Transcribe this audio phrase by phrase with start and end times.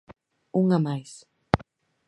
[0.61, 1.11] Unha máis.